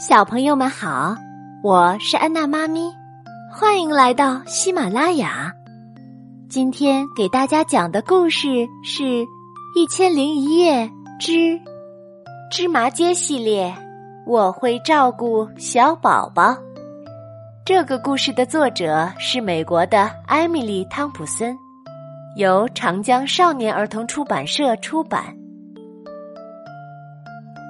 [0.00, 1.14] 小朋友们好，
[1.62, 2.90] 我是安娜妈咪，
[3.52, 5.52] 欢迎来到喜马拉雅。
[6.48, 9.02] 今天给大家讲的故事是
[9.76, 11.60] 《一千零一夜之
[12.50, 13.66] 芝麻街系列》，
[14.26, 16.56] 我会照顾小宝宝。
[17.62, 21.54] 这个故事的作者是美国的艾米丽·汤普森，
[22.36, 25.24] 由长江少年儿童出版社出版。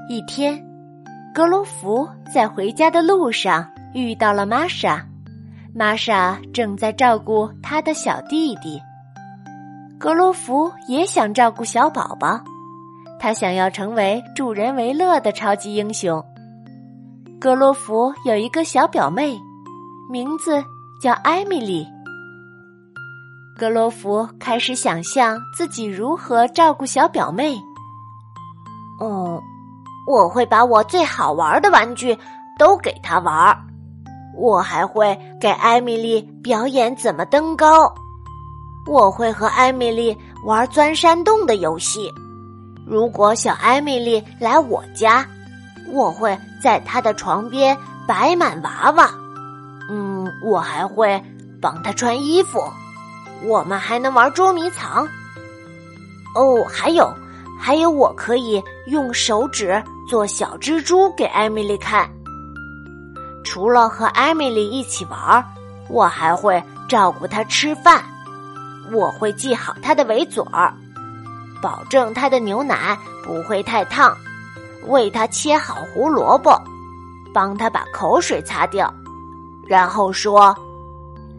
[0.08, 0.64] 一天。
[1.32, 5.06] 格罗弗在回家的路上遇到了玛莎，
[5.72, 8.80] 玛莎正在照顾他的小弟弟。
[9.98, 12.40] 格罗弗也想照顾小宝宝，
[13.20, 16.22] 他想要成为助人为乐的超级英雄。
[17.40, 19.38] 格罗弗有一个小表妹，
[20.10, 20.62] 名字
[21.00, 21.86] 叫艾米丽。
[23.56, 27.56] 格罗弗开始想象自己如何照顾小表妹。
[28.98, 29.40] 哦。
[30.10, 32.18] 我会把我最好玩的玩具
[32.58, 33.56] 都给他玩，
[34.36, 37.88] 我还会给艾米丽表演怎么登高。
[38.88, 42.10] 我会和艾米丽玩钻山洞的游戏。
[42.84, 45.24] 如果小艾米丽来我家，
[45.92, 47.76] 我会在她的床边
[48.08, 49.08] 摆满娃娃。
[49.88, 51.22] 嗯，我还会
[51.62, 52.60] 帮她穿衣服。
[53.44, 55.06] 我们还能玩捉迷藏。
[56.34, 57.14] 哦，还有，
[57.60, 59.82] 还有，我可以用手指。
[60.08, 62.10] 做小蜘蛛给艾米丽看。
[63.44, 65.44] 除了和艾米丽一起玩，
[65.88, 68.02] 我还会照顾她吃饭。
[68.92, 70.74] 我会系好她的围嘴儿，
[71.62, 74.12] 保证她的牛奶不会太烫，
[74.88, 76.60] 为她切好胡萝卜，
[77.32, 78.92] 帮她把口水擦掉，
[79.68, 80.52] 然后说：“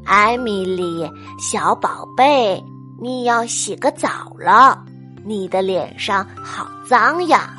[0.07, 2.63] 艾米丽，小宝贝，
[2.97, 4.07] 你要洗个澡
[4.39, 4.81] 了，
[5.23, 7.53] 你的脸上好脏呀。”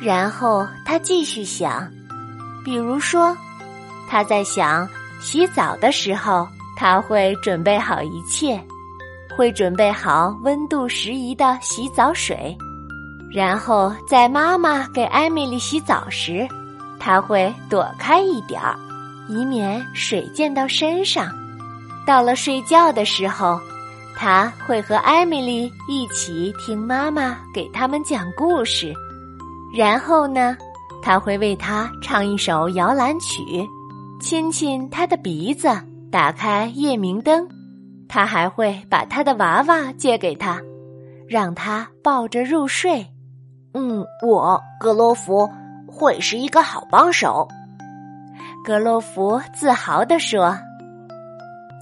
[0.00, 1.88] 然后他继续想，
[2.64, 3.36] 比如说，
[4.08, 4.88] 他在想
[5.20, 8.60] 洗澡的时候，他会准备好一切，
[9.36, 12.56] 会准备好温度适宜的洗澡水，
[13.32, 16.46] 然后在妈妈给艾米丽洗澡时，
[17.00, 18.76] 他会躲开一点儿，
[19.28, 21.32] 以免水溅到身上。
[22.06, 23.58] 到了睡觉的时候，
[24.16, 28.94] 他会和艾米丽一起听妈妈给他们讲故事。
[29.76, 30.56] 然后呢，
[31.02, 33.42] 他会为他唱一首摇篮曲，
[34.20, 35.68] 亲亲他的鼻子，
[36.10, 37.46] 打开夜明灯。
[38.08, 40.60] 他还会把他的娃娃借给他，
[41.28, 43.04] 让他抱着入睡。
[43.72, 45.50] 嗯，我格罗弗
[45.88, 47.48] 会是一个好帮手。
[48.64, 50.56] 格罗弗自豪地说。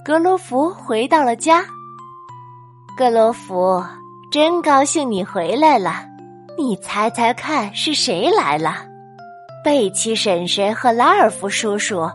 [0.03, 1.63] 格罗弗回到了家。
[2.95, 3.83] 格罗弗，
[4.29, 6.05] 真高兴你回来了。
[6.55, 8.85] 你猜猜看是谁来了？
[9.63, 12.07] 贝奇婶婶和拉尔夫叔叔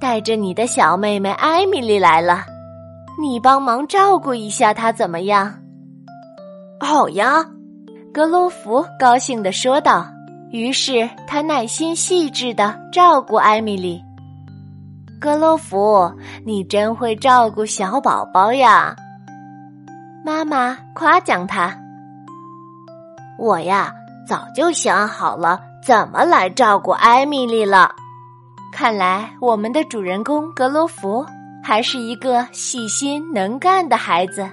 [0.00, 2.44] 带着你的小妹妹艾米丽来了。
[3.20, 5.52] 你帮忙照顾一下她怎么样？
[6.80, 7.44] 好呀，
[8.14, 10.06] 格罗弗高兴地说道。
[10.52, 13.98] 于是他耐心细致的照顾艾米丽。
[15.18, 16.12] 格罗弗，
[16.44, 18.94] 你真会照顾小宝宝呀！
[20.24, 21.76] 妈妈夸奖他。
[23.38, 23.92] 我呀，
[24.26, 27.92] 早就想好了怎么来照顾艾米丽了。
[28.72, 31.26] 看来我们的主人公格罗弗
[31.62, 34.48] 还是一个细心能干的孩子。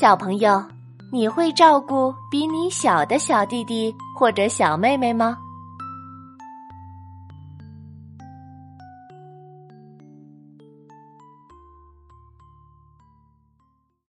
[0.00, 0.62] 小朋友，
[1.12, 5.36] 你会照顾比你小的小弟弟或者小妹妹吗？